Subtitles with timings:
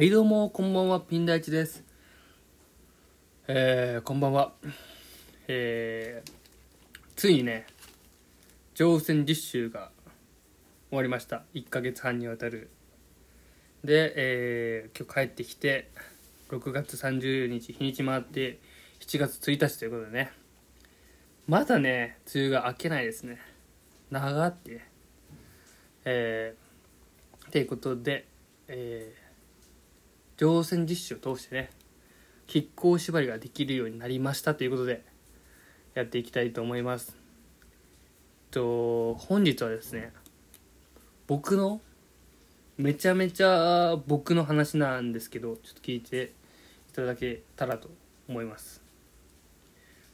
[0.00, 1.84] はいどうもこんばんはピン大地です。
[3.46, 4.54] えー、こんばんは。
[5.46, 6.30] えー、
[7.16, 7.66] ついにね
[8.74, 9.90] 乗船実習が
[10.88, 11.44] 終わりました。
[11.52, 12.70] 1ヶ月半にわたる。
[13.84, 15.90] で、えー、今日帰ってきて
[16.48, 18.58] 6月30日日にち回って
[19.00, 20.32] 7月1日ということでね。
[21.46, 23.38] まだね梅雨が明けないですね。
[24.10, 24.80] 長って。
[26.06, 28.26] えー、ということで
[28.66, 29.19] えー
[30.40, 31.70] 乗船実習を通してね
[32.50, 35.04] 亀甲縛りができるようになりましたということで
[35.92, 37.14] やっていきたいと思います。
[38.50, 40.14] と本日はですね
[41.26, 41.82] 僕の
[42.78, 46.32] めちゃめちゃ僕の話なんですけどちょっと聞いて
[46.88, 47.90] いただけたらと
[48.26, 48.82] 思います。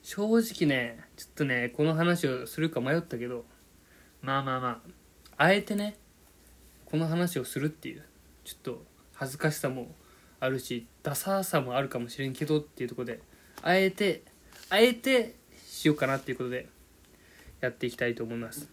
[0.02, 3.45] 正直ねちょっとねこの話をするか迷ったけど
[4.23, 4.69] まあまあま
[5.37, 5.95] ああえてね
[6.85, 8.02] この話をするっていう
[8.43, 8.82] ちょっと
[9.15, 9.87] 恥ずかしさも
[10.47, 13.21] あるしダサさもあるかもしれんけどっていうとこで
[13.63, 14.23] あえて
[14.71, 15.35] あえて
[15.66, 16.69] しようかなっていうことで
[17.61, 18.69] やっていきたいと思います。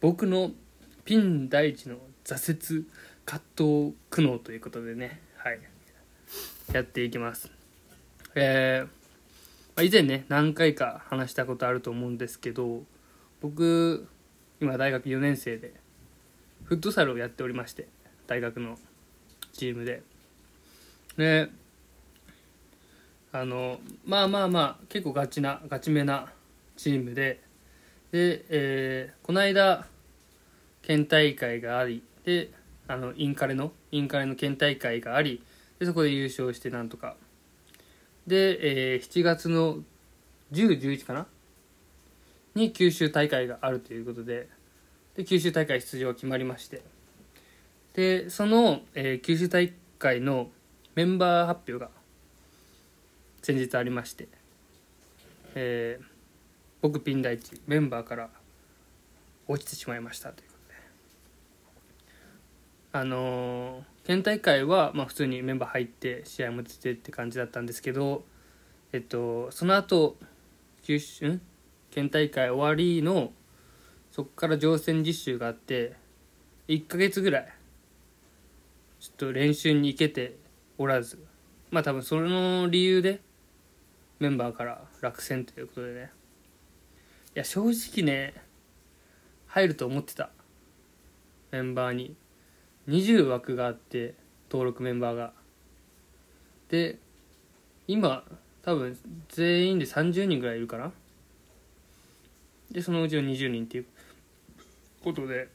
[0.00, 0.50] 僕の
[1.04, 2.86] ピン第一の挫折
[3.24, 5.60] 葛藤苦悩ということでねはい。
[6.72, 7.50] やっていきます。
[8.34, 8.88] えー、
[9.76, 12.82] ま、以前ね何回か話したことあると思うんですけど
[13.40, 14.08] 僕
[14.60, 15.74] 今大学4年生で
[16.64, 17.88] フットサルをやっておりまして
[18.26, 18.78] 大学の
[19.52, 20.02] チームで。
[21.16, 21.48] で
[23.32, 26.32] あのまあまあまあ結構ガチなガチめな
[26.76, 27.40] チームで
[28.12, 29.86] で、えー、この間
[30.82, 32.50] 県大会がありで
[32.86, 35.42] あのインカレのインカレの県大会があり
[35.78, 37.16] でそこで優勝してなんとか。
[38.26, 39.78] で、えー、7月の
[40.52, 41.26] 1011かな
[42.54, 44.48] に九州大会があるということで
[45.14, 46.82] で九州大会出場決まりまして。
[47.94, 50.50] でその、えー、九州大会の
[50.94, 51.90] メンバー発表が
[53.42, 54.28] 先日ありまして、
[55.56, 56.04] えー、
[56.80, 58.30] 僕ピン大地メンバーから
[59.48, 60.74] 落ちてしまいましたということで。
[62.92, 68.24] あのー、県大会はまあ普通にメンバー入って試合も出てって感じだったんですけど
[68.92, 70.16] えっとその後
[70.82, 71.40] 九州
[71.90, 73.32] 県大会終わりの
[74.12, 75.94] そこから乗船実習があって
[76.68, 77.48] 1ヶ月ぐらい
[79.00, 80.43] ちょっと練習に行けて
[80.78, 81.18] おらず。
[81.70, 83.20] まあ多分その理由で
[84.18, 86.10] メンバーから落選ということでね。
[87.34, 88.34] いや正直ね
[89.46, 90.30] 入ると思ってた。
[91.50, 92.16] メンバーに。
[92.88, 94.14] 20枠があって
[94.50, 95.32] 登録メンバーが。
[96.68, 96.98] で
[97.86, 98.24] 今
[98.62, 98.96] 多分
[99.28, 100.92] 全員で30人ぐらいいるかな。
[102.70, 103.86] でそのうちの20人っていう
[105.02, 105.48] ことで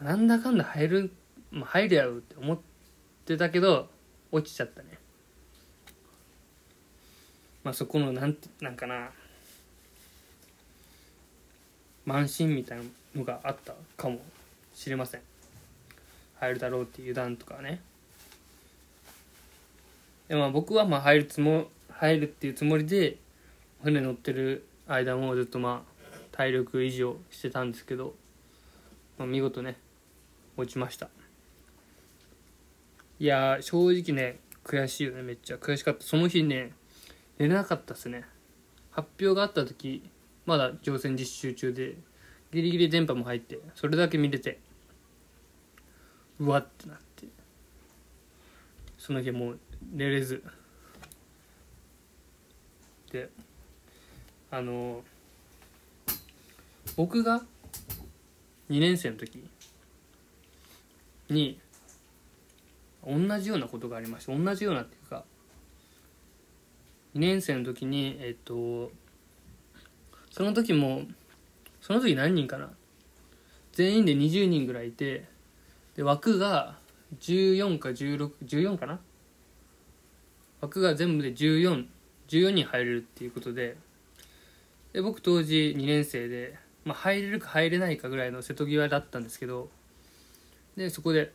[0.00, 1.12] なんだかんだ入る、
[1.50, 2.62] まあ、入りゃうって思って
[3.28, 3.90] ってたけど
[4.32, 4.88] 落ちちゃったね。
[7.62, 9.10] まあそこのなんてなんかな
[12.06, 12.84] 慢心みたいな
[13.14, 14.18] のがあったかも
[14.74, 15.20] しれません。
[16.40, 17.82] 入るだろうっていう油断とかね。
[20.28, 23.18] でも僕はまあ入るつも入るっていうつもりで
[23.82, 28.14] 船乗ってる間もずっとまあ体力維持をしてたんですけど、
[29.18, 29.76] まあ、見事ね
[30.56, 31.10] 落ちました。
[33.20, 35.56] いや正直ね悔しいよねめっちゃ。
[35.56, 36.04] 悔しかった。
[36.04, 36.72] その日ね
[37.38, 38.24] 寝れなかったっすね。
[38.90, 40.08] 発表があった時
[40.46, 41.96] まだ乗船実習中で
[42.52, 44.60] ギリギリ電波も入ってそれだけ見れて
[46.38, 47.26] うわってなって。
[48.98, 49.58] その日もう
[49.92, 50.42] 寝れず。
[53.10, 53.30] で
[54.50, 55.02] あの
[56.96, 57.42] 僕が
[58.70, 59.42] 2年生の時
[61.30, 61.58] に
[63.06, 65.24] 同じようなことがありまして同じようなっていうか
[67.14, 68.90] 2年生の時にえっと
[70.30, 71.02] その時も
[71.80, 72.70] その時何人かな？
[73.72, 75.24] 全員で20人ぐらいいて
[75.96, 76.76] で枠が
[77.20, 79.00] 14か1614かな？
[80.60, 81.86] 枠が全部で1414
[82.28, 83.76] 14人入れるっていうことで
[84.92, 89.70] で僕当時2年生で、まあ、入れるか入れないかぐらいの瀬戸際だったんですけど
[90.76, 91.32] でそこで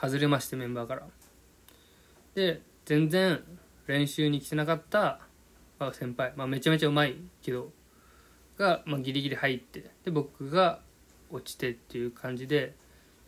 [0.00, 1.06] 外れましてメンバーから。
[2.34, 3.42] で全然
[3.86, 5.20] 練習に来てなかった、
[5.78, 7.72] まあ、先輩、まあ、めちゃめちゃうまいけど
[8.56, 10.80] が、まあ、ギリギリ入ってで僕が
[11.30, 12.74] 落ちてっていう感じで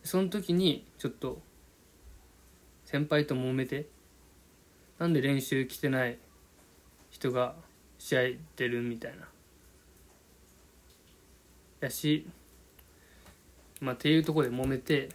[0.03, 1.41] その時にちょっと
[2.85, 3.87] 先輩と揉めて
[4.99, 6.17] なんで練習来てない
[7.09, 7.55] 人が
[7.99, 8.21] 試合
[8.55, 9.27] 出るみたいな。
[11.83, 12.25] やし
[13.81, 15.09] まあっていうとこで揉めて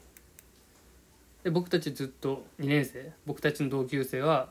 [1.49, 4.51] で僕たちずっと2年生僕たちの同級生は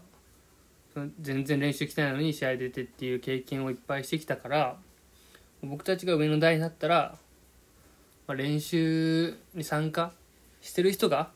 [1.22, 4.78] 全然練習来てないのに試合出てっていう経験をいっぱいしてきたから
[5.62, 7.16] 僕たちが上の代になったら、
[8.26, 10.12] まあ、練習に参加
[10.62, 11.30] してる人が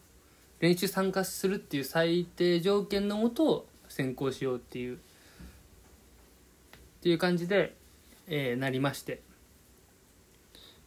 [0.61, 4.99] 練習参加するっていう最低条件のもと選考しようっていうっ
[7.03, 7.75] ていう感じで、
[8.25, 9.21] えー、なりまして。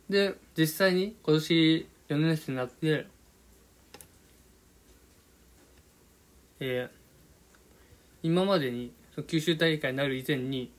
[0.09, 3.07] で実際に今年4年生になって
[6.67, 6.89] えー、
[8.23, 8.91] 今までに
[9.27, 10.73] 九州大会になる以前に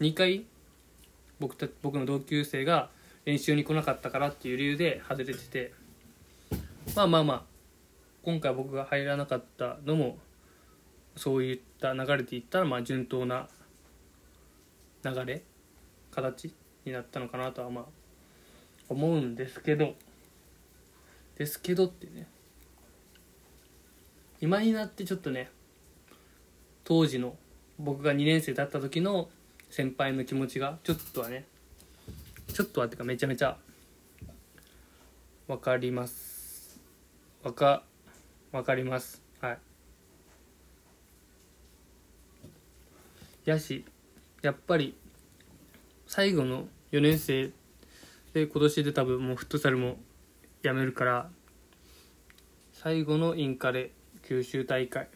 [0.00, 0.46] 2回
[1.38, 2.90] 僕た僕の同級生が
[3.24, 5.72] 練習に来なかったからっていう理由で外れてて
[6.96, 7.42] まあまあまあ
[8.24, 10.18] 今回僕が入らなかったのも
[11.14, 13.48] そういった流れで言ったらまあ順当な
[15.04, 15.44] 流れ
[16.10, 16.52] 形
[16.84, 17.84] になったのかなとはまあ
[18.88, 19.94] 思うんですけど
[21.36, 22.26] ですけどってね。
[24.42, 25.48] 今になってちょっとね
[26.82, 27.36] 当時の
[27.78, 29.28] 僕が2年生だった時の
[29.70, 31.46] 先輩の気持ちがちょっとはね
[32.52, 33.56] ちょっとはってかめちゃめちゃ
[35.46, 36.80] 分かります。
[37.44, 37.84] わか
[38.50, 39.22] 分かります。
[39.40, 39.58] はい。
[43.44, 43.84] やし
[44.42, 44.96] やっぱり
[46.08, 47.52] 最後の4年生
[48.32, 49.98] で今年で多分もうフットサルも
[50.62, 51.30] やめるから
[52.72, 53.92] 最後のインカレ
[54.32, 55.08] 九州大会。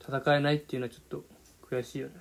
[0.00, 1.24] 戦えないっていうのはちょっと
[1.70, 2.14] 悔しいよね。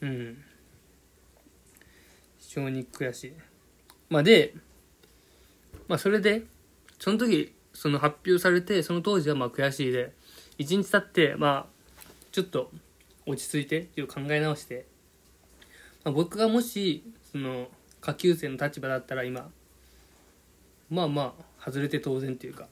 [0.00, 0.44] うん。
[2.38, 3.32] 非常に悔しい。
[4.08, 4.54] まあで
[5.86, 6.44] まあそれで
[6.98, 10.14] その時その発表されてその当時はまあ悔しいで
[10.56, 12.70] 一日経ってまあちょっと
[13.26, 14.86] 落ち着いていう考え直して、
[16.04, 17.68] まあ、僕がもしその
[18.06, 19.50] 下級生の立場だったら今
[20.88, 22.68] まあまあ外れて当然っていうか。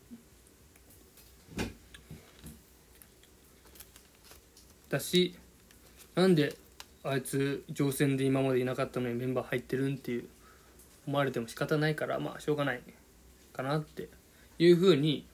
[4.89, 5.35] だし
[6.15, 6.55] なんで
[7.03, 10.29] あいつ乗船で今までいなかったのにメンバー入ってるんっていう
[11.09, 12.81] 思われても仕方ないからまあしょうがない
[13.53, 14.09] かなって
[14.61, 15.27] いうふうに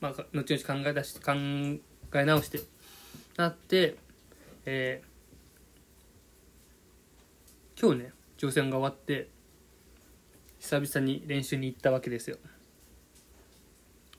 [0.00, 1.32] まあ後々考え出して考
[2.18, 2.60] え直して
[3.36, 3.96] なって
[4.66, 9.28] えー、今日ね挑戦が終わって
[10.60, 12.38] 久々に練習に行ったわけですよ。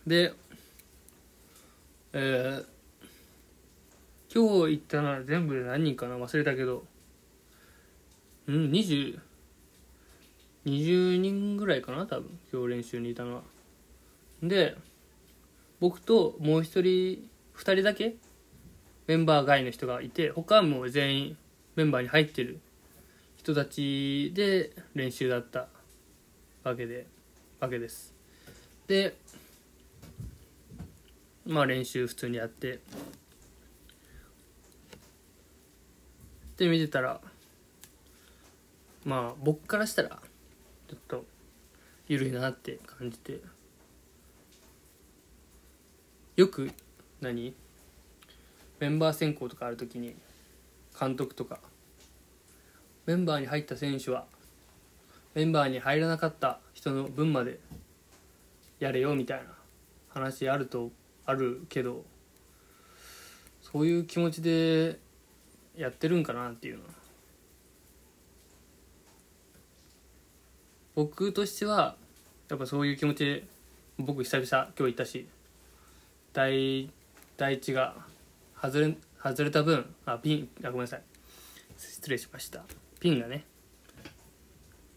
[0.05, 0.33] で
[2.11, 2.65] えー、
[4.33, 6.17] 今日行ったのは全部で何人かな？
[6.17, 6.83] 忘れたけど
[8.47, 9.19] うん2020
[10.65, 12.05] 20人ぐらいかな？
[12.05, 13.41] 多分今日練習にいたのは。
[14.43, 14.75] で
[15.79, 18.15] 僕ともう一人2人だけ
[19.07, 21.37] メンバー外の人がいて他はもう全員
[21.75, 22.59] メンバーに入ってる
[23.39, 25.69] 人たちで練習だった
[26.65, 27.07] わけで
[27.61, 28.13] わけです。
[28.85, 29.15] で
[31.45, 32.79] まあ練習普通にやって。
[36.57, 37.21] で見てたら
[39.05, 40.09] まあ僕からしたら
[40.89, 41.25] ちょっと
[42.09, 43.39] 緩いなって感じて。
[46.35, 46.69] よく
[47.21, 47.53] 何？
[48.81, 50.13] メンバー選考とかある時に
[50.99, 51.61] 監督とか
[53.09, 54.25] メンバーに入った選手は
[55.33, 57.57] メンバーに入らなかった人の分まで
[58.77, 59.45] やれよみたいな
[60.09, 60.91] 話あると
[61.25, 62.05] あるけど
[63.63, 64.99] そういう気持ちで
[65.75, 66.83] やってるんかなっていうの。
[66.83, 66.89] は
[70.93, 71.95] 僕としては
[72.47, 73.43] やっぱそういう気持ちで
[73.97, 75.27] 僕久々今日行ったし
[76.33, 76.91] 第
[77.37, 77.95] 第一が
[78.61, 81.01] 外れ外れた分あピンあごめんなさい。
[81.75, 82.63] 失礼しました。
[82.99, 83.45] ピンがね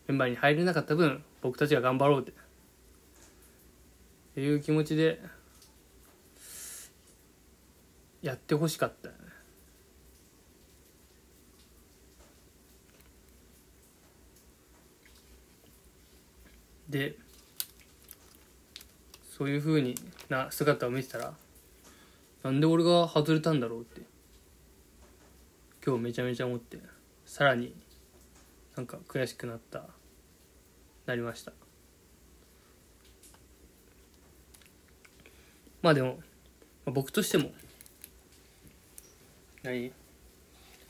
[0.08, 2.32] メンバーに入れなかった分僕たちが頑張ろうって。
[4.40, 5.20] いう気持ちで
[8.22, 9.10] やってほしかった。
[16.88, 17.16] で
[19.36, 19.94] そういうふうに
[20.28, 21.34] な姿を見てたら
[22.42, 24.02] なんで俺が外れたんだろうって
[25.84, 26.78] 今日めちゃめちゃ思って。
[27.24, 27.74] さらに
[28.76, 29.84] なんか悔しくなった。
[31.06, 31.52] なりました。
[35.82, 36.20] まあでも、
[36.84, 37.50] まあ、僕としても
[39.62, 39.92] 何？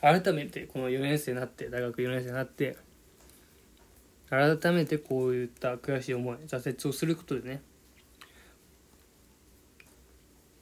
[0.01, 2.77] 改めてこの4年生になって大学4年生になって
[4.29, 7.61] 改めてこういった悔しい思い挫折をすることでね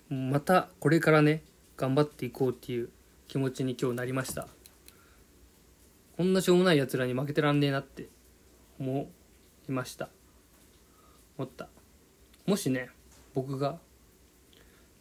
[0.09, 1.41] またこれからね
[1.75, 2.89] 頑張っていこうっていう
[3.27, 4.47] 気持ちに今日なりました。
[6.17, 8.09] こんなしょうもない奴らに負けてらんねえなって
[8.79, 9.09] 思
[9.67, 10.09] いました。
[11.37, 11.69] 思った。
[12.45, 12.89] もしね
[13.33, 13.79] 僕が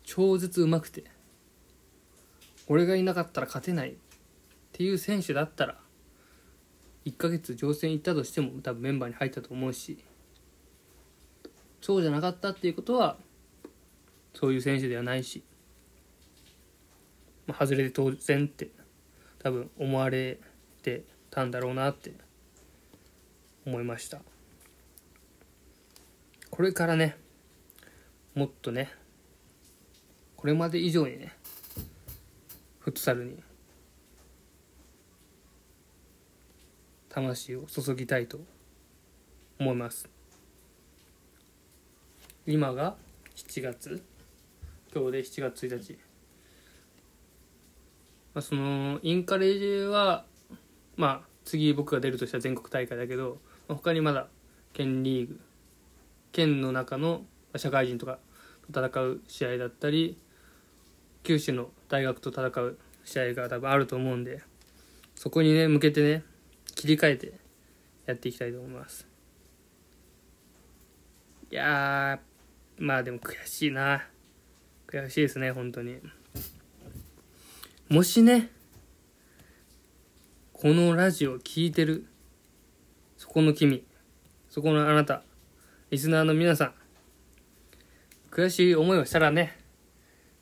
[0.03, 1.05] 超絶うまくて
[2.69, 3.95] 俺がいなかったら勝てないっ
[4.73, 5.79] ていう選手だったら
[7.07, 9.99] 1ヶ月乗船行ったとしても多分メンバーに入ったと思うし
[11.81, 13.17] そうじゃなかったっていうことは
[14.35, 15.43] そういう選手ではないし、
[17.47, 18.69] まあ、外れて当然って
[19.43, 20.39] 多分思われ
[20.81, 22.13] ってたんだろうなって
[23.67, 24.23] 思いました。
[26.51, 27.17] これからね
[28.35, 28.91] もっとね
[30.37, 31.33] これまで以上にね
[32.81, 33.37] フットサルに
[37.11, 38.41] 魂を注ぎたいと
[39.59, 40.09] 思います。
[42.47, 42.97] 今が
[43.37, 44.03] 7月
[44.95, 45.99] 今日で7月1日、
[48.35, 50.25] まあ、そのインカレは
[51.01, 54.29] まあ次僕が出るとしたら全国大会だけど、まあ、他にまだ
[54.75, 55.41] 県リーグ
[56.31, 57.23] 県の中の
[57.57, 58.19] 社会人とか
[58.71, 60.19] と戦う試合だったり
[61.23, 64.43] 九州の大学と戦う試合が多分あると思うんで
[65.15, 66.23] そこにね向けてね
[66.75, 67.33] 切り替えて
[68.05, 69.07] やっていきたいと思います。
[71.51, 72.21] いや
[72.79, 74.07] まあでも悔しいな。
[74.87, 75.97] 悔しいですね本当に。
[77.89, 78.51] もしね
[80.61, 82.05] このラジオ聴いてる。
[83.17, 83.83] そこの君。
[84.51, 85.23] そこのあなた。
[85.89, 86.75] リスナーの皆さん。
[88.31, 89.57] 悔しい思いをしたらね。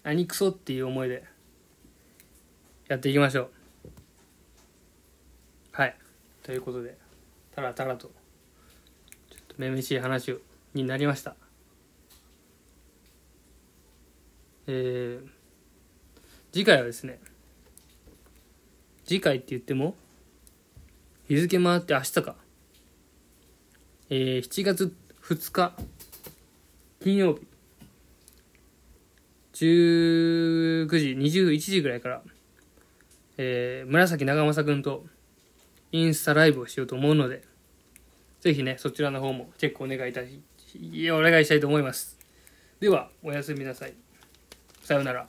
[0.02, 1.22] 何クソっていう思いで。
[2.88, 3.50] やっていきましょう。
[5.70, 5.96] はい。
[6.42, 6.98] ということで。
[7.54, 8.08] たらたらと。
[9.30, 10.36] ちょっとめめしい話
[10.74, 11.36] になりました。
[14.66, 15.28] えー、
[16.52, 17.20] 次回はですね。
[19.04, 19.94] 次回って言っても
[21.28, 22.36] 日付回って明日か。
[24.08, 25.74] えー、7月2日
[27.02, 27.46] 金曜日。
[29.52, 32.22] 19時21時ぐらいから、
[33.36, 35.04] えー、紫長政君と
[35.92, 37.42] インスタライブをしようと思うので
[38.40, 40.40] ぜひねそちらの方もチェックお願いいたし
[41.10, 42.18] お願いしたいと思います。
[42.80, 43.94] ではおやすみなさい。
[44.82, 45.26] さようなら。